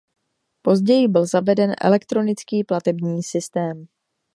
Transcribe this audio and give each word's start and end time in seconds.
Později 0.61 1.07
byl 1.07 1.25
zaveden 1.25 1.73
elektronický 1.81 2.63
platební 2.63 3.23
systém. 3.23 3.85